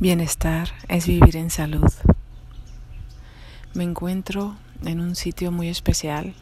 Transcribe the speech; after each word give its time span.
Bienestar 0.00 0.70
es 0.88 1.06
vivir 1.06 1.36
en 1.36 1.50
salud. 1.50 1.92
Me 3.74 3.84
encuentro 3.84 4.56
en 4.82 4.98
un 4.98 5.14
sitio 5.14 5.52
muy 5.52 5.68
especial 5.68 6.32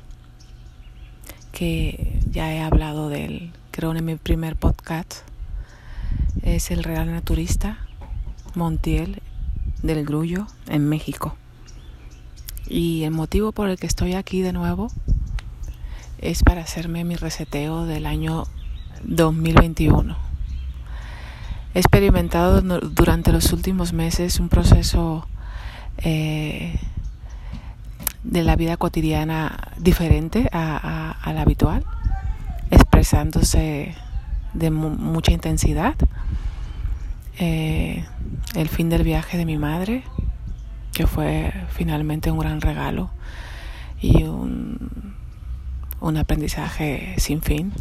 que 1.50 2.20
ya 2.30 2.52
he 2.54 2.60
hablado 2.60 3.08
de 3.08 3.24
él, 3.24 3.52
creo 3.72 3.96
en 3.96 4.04
mi 4.04 4.14
primer 4.14 4.54
podcast. 4.54 5.22
Es 6.42 6.70
el 6.70 6.84
Real 6.84 7.10
Naturista 7.10 7.78
Montiel 8.54 9.22
del 9.82 10.04
Grullo 10.04 10.46
en 10.68 10.88
México. 10.88 11.34
Y 12.68 13.02
el 13.02 13.10
motivo 13.10 13.50
por 13.50 13.70
el 13.70 13.76
que 13.76 13.88
estoy 13.88 14.14
aquí 14.14 14.40
de 14.40 14.52
nuevo 14.52 14.86
es 16.18 16.44
para 16.44 16.60
hacerme 16.60 17.02
mi 17.02 17.16
reseteo 17.16 17.86
del 17.86 18.06
año 18.06 18.44
2021 19.02 20.27
He 21.74 21.80
experimentado 21.80 22.62
durante 22.62 23.30
los 23.30 23.52
últimos 23.52 23.92
meses 23.92 24.40
un 24.40 24.48
proceso 24.48 25.26
eh, 25.98 26.78
de 28.24 28.42
la 28.42 28.56
vida 28.56 28.76
cotidiana 28.76 29.72
diferente 29.76 30.48
a, 30.50 31.16
la 31.26 31.42
habitual, 31.42 31.84
expresándose 32.70 33.94
de 34.54 34.70
mucha 34.70 35.32
intensidad. 35.32 35.94
Eh, 37.38 38.04
el 38.54 38.68
fin 38.68 38.88
del 38.88 39.04
viaje 39.04 39.36
de 39.36 39.44
mi 39.44 39.58
madre, 39.58 40.02
que 40.92 41.06
fue 41.06 41.52
finalmente 41.70 42.30
un 42.30 42.38
gran 42.38 42.60
regalo 42.60 43.10
y 44.00 44.24
un, 44.24 45.14
un 46.00 46.16
aprendizaje 46.16 47.14
sin 47.18 47.42
fin 47.42 47.72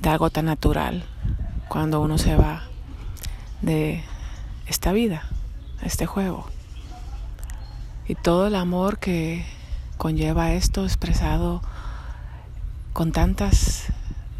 de 0.00 0.08
algo 0.08 0.30
tan 0.30 0.46
natural 0.46 1.04
cuando 1.68 2.00
uno 2.00 2.18
se 2.18 2.36
va 2.36 2.62
de 3.62 4.02
esta 4.66 4.92
vida, 4.92 5.22
este 5.82 6.06
juego. 6.06 6.46
Y 8.08 8.14
todo 8.14 8.46
el 8.46 8.54
amor 8.54 8.98
que 8.98 9.44
conlleva 9.96 10.52
esto 10.52 10.84
expresado 10.84 11.62
con 12.92 13.12
tantas 13.12 13.86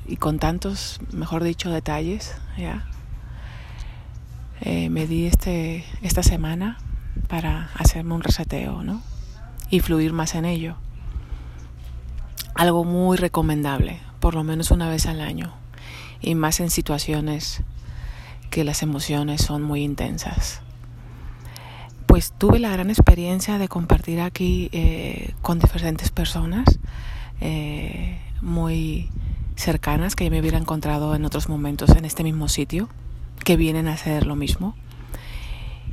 y 0.06 0.16
con 0.16 0.38
tantos, 0.38 1.00
mejor 1.12 1.42
dicho, 1.42 1.70
detalles. 1.70 2.36
Eh, 4.60 4.88
me 4.88 5.06
di 5.06 5.26
este, 5.26 5.84
esta 6.02 6.22
semana 6.22 6.78
para 7.28 7.70
hacerme 7.74 8.14
un 8.14 8.22
reseteo, 8.22 8.82
¿no? 8.82 9.02
Y 9.70 9.80
fluir 9.80 10.12
más 10.12 10.34
en 10.34 10.44
ello. 10.44 10.76
Algo 12.54 12.84
muy 12.84 13.16
recomendable, 13.16 14.00
por 14.20 14.34
lo 14.34 14.44
menos 14.44 14.70
una 14.70 14.88
vez 14.88 15.06
al 15.06 15.20
año, 15.20 15.52
y 16.20 16.34
más 16.34 16.60
en 16.60 16.70
situaciones 16.70 17.62
que 18.56 18.64
las 18.64 18.82
emociones 18.82 19.42
son 19.42 19.62
muy 19.62 19.82
intensas. 19.82 20.62
Pues 22.06 22.32
tuve 22.32 22.58
la 22.58 22.70
gran 22.70 22.88
experiencia 22.88 23.58
de 23.58 23.68
compartir 23.68 24.22
aquí 24.22 24.70
eh, 24.72 25.34
con 25.42 25.58
diferentes 25.58 26.08
personas 26.08 26.64
eh, 27.42 28.18
muy 28.40 29.10
cercanas 29.56 30.16
que 30.16 30.30
me 30.30 30.40
hubiera 30.40 30.56
encontrado 30.56 31.14
en 31.14 31.26
otros 31.26 31.50
momentos 31.50 31.90
en 31.90 32.06
este 32.06 32.24
mismo 32.24 32.48
sitio, 32.48 32.88
que 33.44 33.58
vienen 33.58 33.88
a 33.88 33.92
hacer 33.92 34.24
lo 34.24 34.36
mismo. 34.36 34.74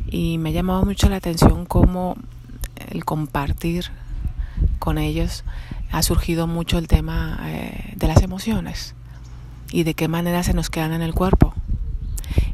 Y 0.09 0.37
me 0.37 0.51
ha 0.51 0.53
llamado 0.53 0.85
mucho 0.85 1.09
la 1.09 1.17
atención 1.17 1.65
cómo 1.65 2.15
el 2.91 3.03
compartir 3.03 3.87
con 4.79 4.97
ellos 4.97 5.43
ha 5.91 6.01
surgido 6.01 6.47
mucho 6.47 6.77
el 6.77 6.87
tema 6.87 7.39
eh, 7.43 7.93
de 7.97 8.07
las 8.07 8.21
emociones 8.21 8.95
y 9.69 9.83
de 9.83 9.95
qué 9.95 10.07
manera 10.07 10.43
se 10.43 10.53
nos 10.53 10.69
quedan 10.69 10.93
en 10.93 11.01
el 11.01 11.13
cuerpo 11.13 11.52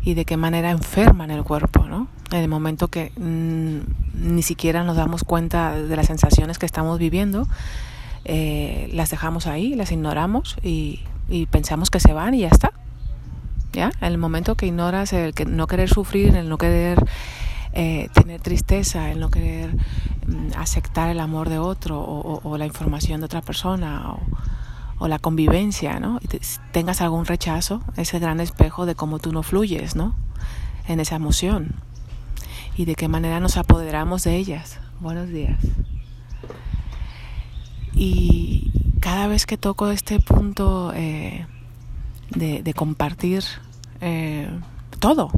y 0.10 0.16
de 0.16 0.26
qué 0.26 0.38
manera 0.38 0.72
enferman 0.72 1.30
el 1.30 1.44
cuerpo, 1.44 1.86
¿no? 1.86 2.08
En 2.32 2.40
el 2.40 2.48
momento 2.48 2.88
que 2.88 3.12
mm, 3.16 4.34
ni 4.34 4.42
siquiera 4.42 4.84
nos 4.84 4.98
damos 4.98 5.24
cuenta 5.24 5.76
de 5.76 5.96
las 5.96 6.08
sensaciones 6.08 6.58
que 6.58 6.66
estamos 6.66 6.98
viviendo, 6.98 7.48
eh, 8.26 8.90
las 8.92 9.12
dejamos 9.12 9.46
ahí, 9.46 9.76
las 9.76 9.92
ignoramos 9.92 10.58
y, 10.64 11.02
pensamos 11.52 11.92
que 11.92 12.00
se 12.00 12.12
van 12.12 12.34
y 12.34 12.40
ya 12.40 12.48
está. 12.48 12.72
¿Ya? 13.72 13.92
En 14.02 14.08
el 14.08 14.18
momento 14.18 14.56
que 14.56 14.66
ignoras 14.66 15.14
el 15.14 15.36
que 15.36 15.46
no 15.46 15.68
querer 15.68 15.90
sufrir, 15.90 16.36
el 16.36 16.50
no 16.50 16.58
querer 16.58 17.06
eh, 17.74 18.10
tener 18.14 18.42
tristeza, 18.42 19.12
el 19.12 19.20
no 19.20 19.30
querer 19.30 19.76
mm, 20.26 20.58
aceptar 20.58 21.10
el 21.10 21.20
amor 21.20 21.50
de 21.50 21.60
otro 21.60 22.00
o, 22.00 22.42
o 22.44 22.58
la 22.58 22.66
información 22.66 23.22
de 23.22 23.28
otra 23.28 23.42
persona 23.42 24.14
o, 24.14 24.20
o 25.00 25.08
la 25.08 25.18
convivencia, 25.18 26.00
¿no? 26.00 26.20
Tengas 26.72 27.02
algún 27.02 27.26
rechazo, 27.26 27.82
ese 27.96 28.20
gran 28.20 28.40
espejo 28.40 28.86
de 28.86 28.96
cómo 28.96 29.20
tú 29.20 29.32
no 29.32 29.44
fluyes, 29.44 29.96
¿no? 29.96 30.14
En 30.88 31.00
esa 31.00 31.16
emoción 31.16 31.76
y 32.76 32.86
de 32.86 32.96
qué 32.96 33.08
manera 33.08 33.40
nos 33.40 33.58
apoderamos 33.58 34.24
de 34.24 34.36
ellas. 34.36 34.80
Buenos 35.00 35.30
días. 35.30 35.60
Y 37.94 38.72
cada 39.00 39.28
vez 39.28 39.46
que 39.46 39.58
toco 39.58 39.90
este 39.90 40.20
punto 40.20 40.94
eh, 40.96 41.46
de, 42.30 42.74
compartir 42.74 43.44
eh, 44.02 44.50
todo, 45.00 45.32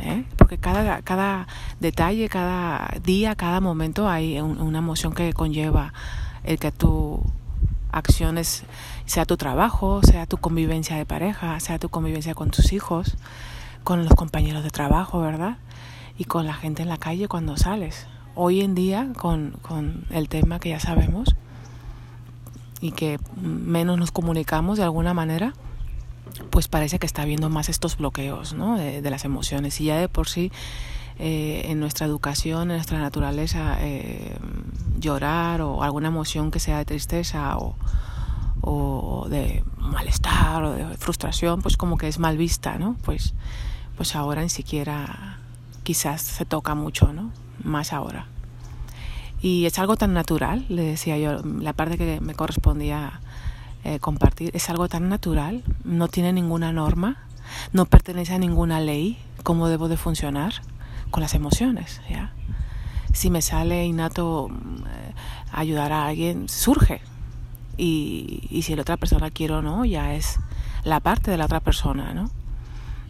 ¿eh? 0.00 0.24
porque 0.36 0.58
cada, 0.58 1.02
cada 1.02 1.46
detalle, 1.80 2.28
cada 2.28 2.94
día, 3.02 3.34
cada 3.34 3.60
momento 3.60 4.08
hay 4.08 4.40
una 4.40 4.78
emoción 4.78 5.14
que 5.14 5.32
conlleva 5.32 5.92
el 6.44 6.58
que 6.58 6.72
tú 6.72 7.22
acciones, 7.92 8.64
sea 9.06 9.24
tu 9.24 9.36
trabajo, 9.36 10.00
sea 10.02 10.26
tu 10.26 10.36
convivencia 10.36 10.96
de 10.96 11.06
pareja, 11.06 11.58
sea 11.60 11.78
tu 11.78 11.88
convivencia 11.88 12.34
con 12.34 12.50
tus 12.50 12.72
hijos, 12.72 13.16
con 13.84 14.04
los 14.04 14.14
compañeros 14.14 14.64
de 14.64 14.70
trabajo, 14.70 15.20
¿verdad? 15.20 15.58
Y 16.16 16.24
con 16.24 16.46
la 16.46 16.54
gente 16.54 16.82
en 16.82 16.88
la 16.88 16.98
calle 16.98 17.28
cuando 17.28 17.56
sales. 17.56 18.06
Hoy 18.34 18.60
en 18.60 18.74
día, 18.74 19.12
con, 19.16 19.56
con 19.62 20.04
el 20.10 20.28
tema 20.28 20.60
que 20.60 20.70
ya 20.70 20.80
sabemos 20.80 21.34
y 22.80 22.92
que 22.92 23.18
menos 23.40 23.98
nos 23.98 24.10
comunicamos 24.10 24.78
de 24.78 24.84
alguna 24.84 25.14
manera, 25.14 25.54
pues 26.58 26.66
parece 26.66 26.98
que 26.98 27.06
está 27.06 27.22
habiendo 27.22 27.50
más 27.50 27.68
estos 27.68 27.98
bloqueos 27.98 28.52
¿no? 28.52 28.76
de, 28.76 29.10
las 29.12 29.24
emociones. 29.24 29.80
Y 29.80 29.84
ya 29.84 29.96
de 29.96 30.08
por 30.08 30.28
sí 30.28 30.50
eh, 31.20 31.62
en 31.66 31.78
nuestra 31.78 32.04
educación, 32.04 32.62
en 32.62 32.78
nuestra 32.78 32.98
naturaleza, 32.98 33.76
eh, 33.78 34.36
llorar 34.98 35.60
o 35.60 35.84
alguna 35.84 36.08
emoción 36.08 36.50
que 36.50 36.58
sea 36.58 36.78
de 36.78 36.84
tristeza 36.84 37.56
o, 38.60 39.28
de 39.30 39.62
malestar 39.76 40.64
o 40.64 40.72
de 40.72 40.96
frustración, 40.96 41.62
pues 41.62 41.76
como 41.76 41.96
que 41.96 42.08
es 42.08 42.18
mal 42.18 42.36
vista, 42.36 42.76
¿no? 42.76 42.96
Pues, 43.04 43.34
pues 43.96 44.16
ahora 44.16 44.42
ni 44.42 44.48
siquiera 44.48 45.38
quizás 45.84 46.22
se 46.22 46.44
toca 46.44 46.74
mucho, 46.74 47.12
¿no? 47.12 47.30
Más 47.62 47.92
ahora. 47.92 48.26
Y 49.40 49.66
es 49.66 49.78
algo 49.78 49.96
tan 49.96 50.12
natural, 50.12 50.66
le 50.68 50.82
decía 50.82 51.18
yo, 51.18 51.40
la 51.40 51.72
parte 51.72 51.96
que 51.96 52.20
me 52.20 52.34
correspondía 52.34 53.20
eh, 53.84 53.98
compartir, 53.98 54.50
es 54.54 54.68
algo 54.70 54.88
tan 54.88 55.08
natural, 55.08 55.62
no 55.84 56.08
tiene 56.08 56.32
ninguna 56.32 56.72
norma, 56.72 57.16
no 57.72 57.86
pertenece 57.86 58.34
a 58.34 58.38
ninguna 58.38 58.80
ley, 58.80 59.18
cómo 59.42 59.68
debo 59.68 59.88
de 59.88 59.96
funcionar 59.96 60.54
con 61.10 61.22
las 61.22 61.34
emociones. 61.34 62.00
¿ya? 62.10 62.32
Si 63.12 63.30
me 63.30 63.42
sale 63.42 63.84
innato 63.86 64.48
eh, 64.50 65.14
ayudar 65.52 65.92
a 65.92 66.06
alguien, 66.06 66.48
surge. 66.48 67.00
Y, 67.76 68.48
y 68.50 68.62
si 68.62 68.74
la 68.74 68.82
otra 68.82 68.96
persona 68.96 69.30
quiere 69.30 69.54
o 69.54 69.62
no, 69.62 69.84
ya 69.84 70.14
es 70.14 70.38
la 70.84 71.00
parte 71.00 71.30
de 71.30 71.36
la 71.36 71.44
otra 71.44 71.60
persona. 71.60 72.12
¿no? 72.12 72.30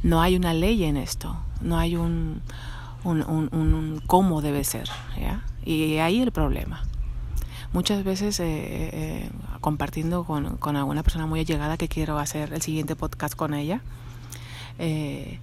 no 0.02 0.20
hay 0.20 0.36
una 0.36 0.54
ley 0.54 0.84
en 0.84 0.96
esto, 0.96 1.36
no 1.60 1.78
hay 1.78 1.96
un, 1.96 2.40
un, 3.04 3.22
un, 3.22 4.02
cómo 4.06 4.40
debe 4.42 4.64
ser. 4.64 4.88
¿ya? 5.20 5.42
Y 5.64 5.98
ahí 5.98 6.20
el 6.20 6.32
problema. 6.32 6.82
Muchas 7.72 8.04
veces 8.04 8.40
eh, 8.40 8.44
eh, 8.46 9.30
compartiendo 9.68 10.24
con, 10.24 10.56
con, 10.56 10.76
alguna 10.76 11.02
persona 11.02 11.26
muy 11.26 11.40
allegada 11.40 11.76
que 11.76 11.88
quiero 11.88 12.18
hacer 12.18 12.54
el 12.54 12.62
siguiente 12.62 12.96
podcast 12.96 13.34
con 13.34 13.52
ella, 13.52 13.82
eh, 14.78 15.40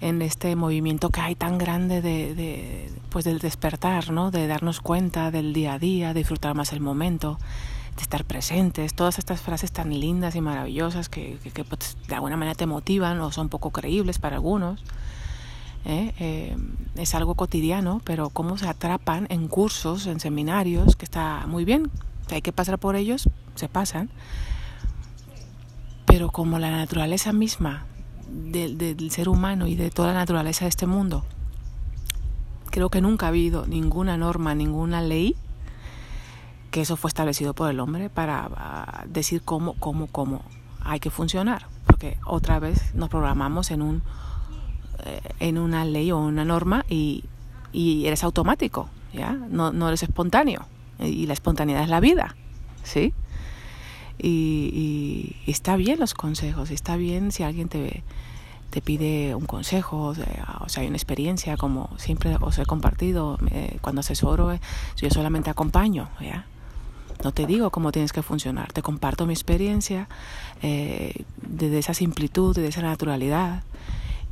en 0.00 0.20
este 0.20 0.56
movimiento 0.56 1.10
que 1.10 1.20
hay 1.20 1.36
tan 1.36 1.58
grande 1.58 2.02
de, 2.02 2.34
de, 2.34 2.90
pues 3.08 3.24
del 3.24 3.38
despertar, 3.38 4.10
¿no? 4.10 4.32
De 4.32 4.48
darnos 4.48 4.80
cuenta 4.80 5.30
del 5.30 5.52
día 5.52 5.74
a 5.74 5.78
día, 5.78 6.08
de 6.12 6.18
disfrutar 6.18 6.56
más 6.56 6.72
el 6.72 6.80
momento, 6.80 7.38
de 7.94 8.02
estar 8.02 8.24
presentes, 8.24 8.94
todas 8.94 9.20
estas 9.20 9.42
frases 9.42 9.70
tan 9.70 9.90
lindas 9.90 10.34
y 10.34 10.40
maravillosas 10.40 11.08
que, 11.08 11.38
que, 11.54 11.62
pues, 11.62 11.96
de 12.08 12.16
alguna 12.16 12.36
manera 12.36 12.56
te 12.56 12.66
motivan 12.66 13.20
o 13.20 13.30
son 13.30 13.48
poco 13.48 13.70
creíbles 13.70 14.18
para 14.18 14.34
algunos. 14.34 14.82
¿eh? 15.84 16.12
Eh, 16.18 16.56
es 16.96 17.14
algo 17.14 17.36
cotidiano, 17.36 18.00
pero 18.02 18.30
cómo 18.30 18.58
se 18.58 18.66
atrapan 18.66 19.28
en 19.30 19.46
cursos, 19.46 20.08
en 20.08 20.18
seminarios, 20.18 20.96
que 20.96 21.04
está 21.04 21.46
muy 21.46 21.64
bien, 21.64 21.92
hay 22.30 22.42
que 22.42 22.52
pasar 22.52 22.78
por 22.78 22.96
ellos, 22.96 23.28
se 23.58 23.68
pasan, 23.68 24.10
pero 26.06 26.30
como 26.30 26.58
la 26.58 26.70
naturaleza 26.70 27.32
misma 27.32 27.86
del 28.28 29.10
ser 29.10 29.28
humano 29.28 29.66
y 29.66 29.74
de 29.74 29.90
toda 29.90 30.12
la 30.12 30.20
naturaleza 30.20 30.64
de 30.64 30.70
este 30.70 30.86
mundo. 30.86 31.24
Creo 32.70 32.90
que 32.90 33.00
nunca 33.00 33.26
ha 33.26 33.28
habido 33.30 33.66
ninguna 33.66 34.16
norma, 34.16 34.54
ninguna 34.54 35.00
ley 35.00 35.36
que 36.70 36.82
eso 36.82 36.96
fue 36.96 37.08
establecido 37.08 37.54
por 37.54 37.70
el 37.70 37.80
hombre 37.80 38.10
para 38.10 38.48
ah, 38.54 39.04
decir 39.08 39.42
cómo, 39.42 39.74
cómo, 39.74 40.06
cómo 40.06 40.42
hay 40.80 41.00
que 41.00 41.10
funcionar. 41.10 41.66
Porque 41.86 42.18
otra 42.26 42.58
vez 42.58 42.94
nos 42.94 43.08
programamos 43.08 43.70
en 43.70 43.82
un 43.82 44.02
eh, 45.04 45.20
en 45.40 45.58
una 45.58 45.84
ley 45.84 46.10
o 46.10 46.18
una 46.18 46.44
norma 46.44 46.84
y, 46.88 47.24
y 47.72 48.06
eres 48.06 48.24
automático, 48.24 48.90
¿ya? 49.12 49.32
No, 49.32 49.72
no 49.72 49.88
eres 49.88 50.02
espontáneo. 50.02 50.66
Y 50.98 51.26
la 51.26 51.32
espontaneidad 51.32 51.84
es 51.84 51.88
la 51.88 52.00
vida, 52.00 52.34
¿sí? 52.82 53.14
Y, 54.18 55.36
y, 55.46 55.50
está 55.50 55.76
bien 55.76 56.00
los 56.00 56.14
consejos, 56.14 56.70
está 56.70 56.96
bien 56.96 57.30
si 57.30 57.44
alguien 57.44 57.68
te, 57.68 58.02
te 58.70 58.82
pide 58.82 59.34
un 59.34 59.46
consejo, 59.46 60.06
o 60.06 60.14
sea, 60.14 60.60
hay 60.76 60.86
una 60.86 60.96
experiencia, 60.96 61.56
como 61.56 61.90
siempre 61.98 62.36
os 62.40 62.58
he 62.58 62.66
compartido, 62.66 63.38
eh, 63.50 63.78
cuando 63.80 64.00
asesoro, 64.00 64.52
eh, 64.52 64.60
yo 64.96 65.08
solamente 65.10 65.50
acompaño, 65.50 66.08
¿ya? 66.20 66.46
No 67.24 67.32
te 67.32 67.46
digo 67.46 67.70
cómo 67.70 67.90
tienes 67.90 68.12
que 68.12 68.22
funcionar, 68.22 68.72
te 68.72 68.82
comparto 68.82 69.26
mi 69.26 69.32
experiencia 69.32 70.08
eh, 70.62 71.24
desde 71.42 71.78
esa 71.78 71.94
simplitud, 71.94 72.54
desde 72.54 72.68
esa 72.68 72.82
naturalidad, 72.82 73.62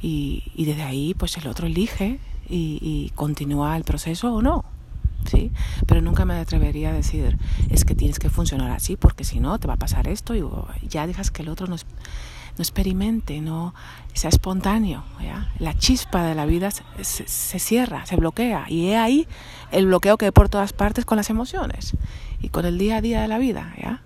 y, 0.00 0.44
y 0.54 0.66
desde 0.66 0.82
ahí 0.82 1.14
pues 1.14 1.36
el 1.38 1.48
otro 1.48 1.66
elige 1.66 2.20
y, 2.48 2.78
y 2.82 3.10
continúa 3.14 3.76
el 3.76 3.84
proceso 3.84 4.34
o 4.34 4.42
no. 4.42 4.64
¿Sí? 5.28 5.52
Pero 5.86 6.00
nunca 6.00 6.24
me 6.24 6.34
atrevería 6.34 6.90
a 6.90 6.92
decir, 6.92 7.38
es 7.70 7.84
que 7.84 7.94
tienes 7.94 8.18
que 8.18 8.30
funcionar 8.30 8.70
así, 8.70 8.96
porque 8.96 9.24
si 9.24 9.40
no, 9.40 9.58
te 9.58 9.66
va 9.68 9.74
a 9.74 9.78
pasar 9.78 10.08
esto 10.08 10.34
y 10.34 10.44
ya 10.88 11.06
dejas 11.06 11.30
que 11.30 11.42
el 11.42 11.48
otro 11.48 11.66
no, 11.66 11.76
experimente, 12.58 13.40
no 13.40 13.74
sea 14.12 14.30
espontáneo. 14.30 15.04
¿ya? 15.22 15.52
La 15.58 15.76
chispa 15.76 16.24
de 16.24 16.34
la 16.34 16.46
vida 16.46 16.70
se, 16.70 17.58
cierra, 17.58 18.06
se 18.06 18.16
bloquea. 18.16 18.66
Y 18.68 18.88
he 18.88 18.96
ahí 18.96 19.26
el 19.70 19.86
bloqueo 19.86 20.16
que 20.16 20.26
hay 20.26 20.30
por 20.30 20.48
todas 20.48 20.72
partes 20.72 21.04
con 21.04 21.16
las 21.16 21.30
emociones 21.30 21.96
y 22.40 22.48
con 22.48 22.64
el 22.64 22.78
día 22.78 22.96
a 22.96 23.00
día 23.00 23.20
de 23.22 23.28
la 23.28 23.38
vida. 23.38 23.74
¿ya? 23.80 24.00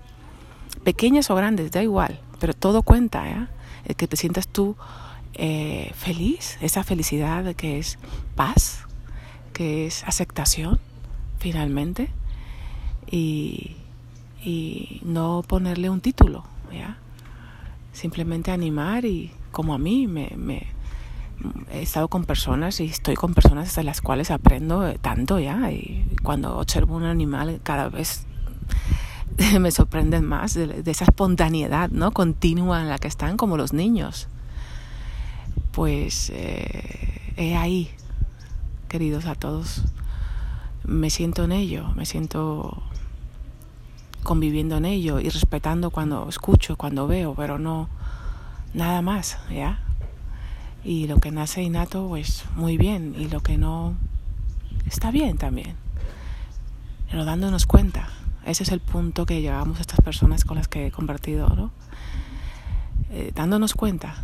Pequeñas 0.85 1.31
o 1.31 1.35
grandes, 1.35 1.71
da 1.71 1.83
igual, 1.83 2.21
pero 2.39 2.55
todo 2.55 2.83
cuenta. 2.83 3.25
¿ya? 3.25 3.51
El 3.85 3.97
que 3.97 4.09
te 4.09 4.17
sientas 4.17 4.49
tú 4.49 4.77
eh, 5.35 5.93
feliz, 5.95 6.59
esa 6.61 6.83
felicidad 6.85 7.55
que 7.55 7.79
es 7.79 7.99
paz, 8.35 8.87
que 9.53 9.87
es 9.87 10.05
aceptación 10.05 10.81
finalmente 11.41 12.11
y, 13.11 13.77
y 14.45 15.01
no 15.03 15.43
ponerle 15.47 15.91
un 15.91 16.01
título, 16.01 16.45
¿ya? 16.73 16.99
Simplemente 17.93 18.53
animar 18.53 19.05
y 19.05 19.33
como 19.51 19.75
a 19.75 19.79
mí 19.79 20.07
me, 20.07 20.29
he 21.73 21.83
estado 21.83 22.09
con 22.09 22.25
personas 22.25 22.79
y 22.81 22.85
estoy 22.85 23.17
con 23.17 23.35
personas 23.35 23.75
de 23.75 23.83
las 23.83 24.01
cuales 24.01 24.31
aprendo 24.31 24.95
tanto 25.01 25.41
ya 25.41 25.73
y 25.73 26.07
cuando 26.23 26.59
observo 26.59 26.97
un 26.97 27.05
animal 27.05 27.61
cada 27.63 27.89
vez 27.89 28.27
me 29.59 29.71
sorprenden 29.71 30.25
más 30.25 30.55
de, 30.55 30.83
de, 30.83 30.91
esa 30.91 31.05
espontaneidad 31.05 31.91
no 31.91 32.13
continua 32.13 32.83
en 32.83 32.89
la 32.91 32.99
que 32.99 33.09
están 33.09 33.37
como 33.37 33.57
los 33.57 33.73
niños. 33.73 34.29
Pues 35.73 36.31
eh, 36.35 37.33
he 37.37 37.57
ahí 37.57 37.91
queridos 38.89 39.25
a 39.27 39.35
todos 39.35 39.85
me 40.85 41.11
siento 41.11 41.45
en 41.45 41.53
ello, 41.53 41.89
me 41.95 42.07
siento 42.07 42.83
conviviendo 44.23 44.77
en 44.77 44.85
ello 44.85 45.21
y 45.21 45.29
respetando 45.29 45.91
cuando 45.91 46.29
escucho, 46.29 46.77
cuando 46.77 47.07
veo, 47.07 47.35
pero 47.35 47.59
no 47.59 47.89
nada 48.75 49.03
más, 49.03 49.39
¿ya? 49.51 49.81
Y 50.85 51.07
lo 51.07 51.19
que 51.19 51.31
nace 51.31 51.63
innato, 51.63 52.09
pues 52.09 52.45
muy 52.57 52.77
bien, 52.77 53.15
y 53.19 53.29
lo 53.29 53.41
que 53.41 53.59
no 53.59 53.95
está 54.87 55.11
bien 55.11 55.37
también. 55.37 55.77
Pero 57.11 57.25
dándonos 57.25 57.67
cuenta, 57.67 58.09
ese 58.47 58.63
es 58.63 58.73
el 58.73 58.81
punto 58.81 59.27
que 59.27 59.43
llegamos 59.43 59.79
a 59.79 59.81
estas 59.81 60.01
personas 60.01 60.45
con 60.45 60.57
las 60.57 60.69
que 60.69 60.87
he 60.87 60.91
compartido, 60.91 61.49
¿no? 61.49 61.71
Eh, 63.11 63.33
dándonos 63.35 63.75
cuenta. 63.75 64.23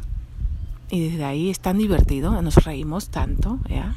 Y 0.91 1.08
desde 1.08 1.25
ahí 1.25 1.50
es 1.50 1.58
tan 1.61 1.79
divertido, 1.79 2.41
nos 2.43 2.64
reímos 2.64 3.08
tanto, 3.08 3.58
¿ya? 3.69 3.94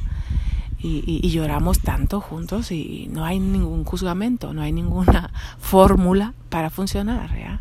Y, 0.81 1.29
lloramos 1.29 1.79
tanto 1.79 2.21
juntos 2.21 2.71
y 2.71 3.09
no 3.11 3.25
hay 3.25 3.39
ningún 3.39 3.83
juzgamento, 3.83 4.53
no 4.53 4.61
hay 4.61 4.71
ninguna 4.71 5.31
fórmula 5.59 6.33
para 6.49 6.69
funcionar, 6.69 7.37
¿ya? 7.37 7.59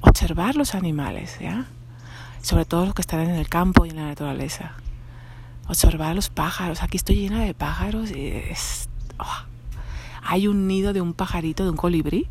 Observar 0.00 0.56
los 0.56 0.74
animales, 0.74 1.38
¿ya? 1.40 1.66
Sobre 2.42 2.64
todo 2.64 2.86
los 2.86 2.94
que 2.94 3.02
están 3.02 3.20
en 3.20 3.34
el 3.34 3.48
campo 3.48 3.84
y 3.84 3.90
en 3.90 3.96
la 3.96 4.06
naturaleza. 4.06 4.72
Observar 5.68 6.14
los 6.14 6.30
pájaros. 6.30 6.82
Aquí 6.82 6.96
estoy 6.96 7.16
llena 7.16 7.40
de 7.40 7.54
pájaros 7.54 8.10
y 8.10 8.28
es... 8.28 8.88
Oh. 9.18 9.44
Hay 10.22 10.48
un 10.48 10.66
nido 10.66 10.92
de 10.92 11.00
un 11.00 11.12
pajarito, 11.12 11.64
de 11.64 11.70
un 11.70 11.76
colibrí, 11.76 12.26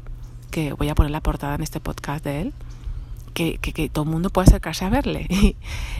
que 0.51 0.73
voy 0.73 0.89
a 0.89 0.95
poner 0.95 1.11
la 1.11 1.21
portada 1.21 1.55
en 1.55 1.63
este 1.63 1.79
podcast 1.79 2.23
de 2.23 2.41
él 2.41 2.53
que, 3.35 3.59
que, 3.59 3.73
que, 3.73 3.89
todo 3.89 4.05
el 4.05 4.09
mundo 4.09 4.31
puede 4.31 4.47
acercarse 4.47 4.85
a 4.85 4.89
verle. 4.89 5.27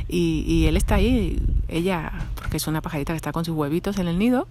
Y, 0.08 0.46
y, 0.48 0.68
él 0.68 0.78
está 0.78 0.96
ahí, 0.96 1.42
ella, 1.68 2.12
porque 2.36 2.58
es 2.58 2.68
una 2.68 2.82
pajarita 2.82 3.14
que 3.14 3.18
está 3.18 3.32
con 3.32 3.44
sus 3.44 3.56
huevitos 3.56 3.98
en 3.98 4.08
el 4.08 4.20
nido, 4.20 4.48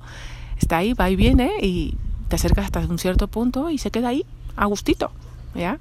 está 0.58 0.78
ahí, 0.78 0.92
va 0.94 1.08
y 1.08 1.14
viene 1.14 1.52
y 1.62 1.96
te 2.28 2.34
acercas 2.34 2.64
hasta 2.64 2.80
un 2.80 2.98
cierto 2.98 3.28
punto 3.28 3.70
y 3.70 3.78
se 3.78 3.92
queda 3.92 4.08
ahí, 4.08 4.26
a 4.56 4.64
gustito, 4.66 5.12
¿ya? 5.54 5.78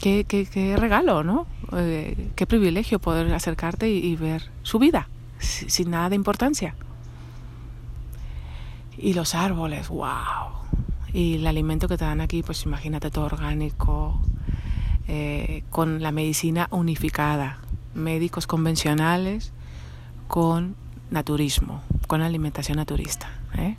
Qué, 0.00 0.24
qué, 0.26 0.46
qué 0.46 0.76
regalo, 0.78 1.22
¿no? 1.22 1.46
Eh, 1.76 2.30
qué 2.34 2.46
privilegio 2.46 2.98
poder 2.98 3.32
acercarte 3.34 3.90
y, 3.90 4.16
ver 4.16 4.50
su 4.62 4.78
vida, 4.78 5.08
sin 5.38 5.90
nada 5.90 6.08
de 6.08 6.16
importancia. 6.16 6.74
Y 8.96 9.12
los 9.12 9.34
árboles, 9.34 9.88
wow. 9.88 10.62
Y 11.12 11.34
el 11.34 11.46
alimento 11.46 11.88
que 11.88 11.98
te 11.98 12.06
dan 12.06 12.22
aquí, 12.22 12.42
pues 12.42 12.64
imagínate 12.64 13.10
todo 13.10 13.26
orgánico, 13.26 14.18
eh, 15.14 15.62
con 15.68 16.00
la 16.00 16.10
medicina 16.10 16.68
unificada, 16.70 17.58
médicos 17.94 18.46
convencionales 18.46 19.52
con 20.26 20.74
naturismo, 21.10 21.82
con 22.06 22.22
alimentación 22.22 22.78
naturista, 22.78 23.28
¿eh? 23.54 23.76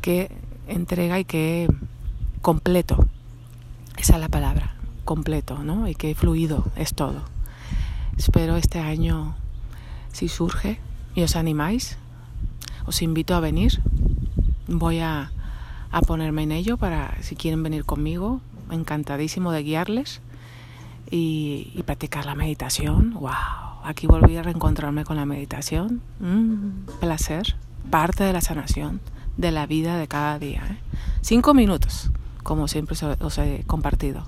que 0.00 0.30
entrega 0.68 1.18
y 1.18 1.24
que 1.24 1.66
completo, 2.40 3.04
esa 3.96 4.14
es 4.14 4.20
la 4.20 4.28
palabra, 4.28 4.76
completo, 5.04 5.58
¿no? 5.64 5.88
Y 5.88 5.96
que 5.96 6.14
fluido 6.14 6.66
es 6.76 6.94
todo. 6.94 7.22
Espero 8.16 8.56
este 8.56 8.78
año, 8.78 9.34
si 10.12 10.28
surge 10.28 10.78
y 11.16 11.22
os 11.24 11.34
animáis, 11.34 11.98
os 12.86 13.02
invito 13.02 13.34
a 13.34 13.40
venir. 13.40 13.82
Voy 14.68 15.00
a, 15.00 15.32
a 15.90 16.00
ponerme 16.00 16.44
en 16.44 16.52
ello 16.52 16.76
para 16.76 17.20
si 17.22 17.34
quieren 17.34 17.64
venir 17.64 17.84
conmigo, 17.84 18.40
encantadísimo 18.74 19.52
de 19.52 19.62
guiarles 19.62 20.20
y, 21.10 21.72
y 21.74 21.82
practicar 21.82 22.26
la 22.26 22.34
meditación. 22.34 23.14
¡Wow! 23.14 23.30
Aquí 23.84 24.06
volví 24.06 24.36
a 24.36 24.42
reencontrarme 24.42 25.04
con 25.04 25.16
la 25.16 25.26
meditación. 25.26 26.02
Mm, 26.20 26.86
placer, 27.00 27.56
parte 27.90 28.24
de 28.24 28.32
la 28.32 28.40
sanación 28.40 29.00
de 29.36 29.50
la 29.50 29.66
vida 29.66 29.96
de 29.98 30.08
cada 30.08 30.38
día. 30.38 30.62
¿eh? 30.70 30.78
Cinco 31.20 31.54
minutos, 31.54 32.10
como 32.42 32.68
siempre 32.68 32.96
os 33.20 33.38
he 33.38 33.64
compartido. 33.66 34.24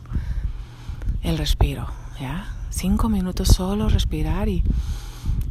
El 1.23 1.39
respiro, 1.39 1.87
¿ya? 2.21 2.53
Cinco 2.71 3.09
minutos 3.09 3.49
solo 3.49 3.89
respirar 3.89 4.49
y, 4.49 4.65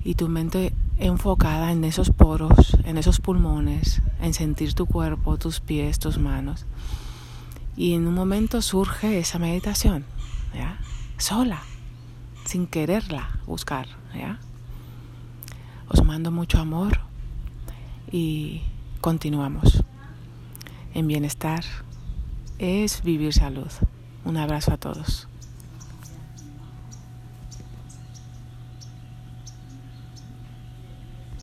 y 0.03 0.15
tu 0.15 0.27
mente 0.27 0.73
enfocada 0.99 1.71
en 1.71 1.83
esos 1.83 2.09
poros, 2.11 2.77
en 2.83 2.97
esos 2.97 3.19
pulmones, 3.19 4.01
en 4.21 4.33
sentir 4.33 4.73
tu 4.73 4.85
cuerpo, 4.85 5.37
tus 5.37 5.59
pies, 5.59 5.99
tus 5.99 6.17
manos. 6.17 6.65
Y 7.75 7.93
en 7.93 8.07
un 8.07 8.13
momento 8.13 8.61
surge 8.61 9.19
esa 9.19 9.39
meditación, 9.39 10.05
¿ya? 10.53 10.77
Sola, 11.17 11.61
sin 12.45 12.67
quererla 12.67 13.39
buscar, 13.45 13.87
¿ya? 14.13 14.39
Os 15.87 16.03
mando 16.03 16.31
mucho 16.31 16.59
amor 16.59 16.99
y 18.11 18.61
continuamos. 19.01 19.83
En 20.93 21.07
bienestar 21.07 21.63
es 22.59 23.03
vivir 23.03 23.33
salud. 23.33 23.69
Un 24.25 24.37
abrazo 24.37 24.73
a 24.73 24.77
todos. 24.77 25.27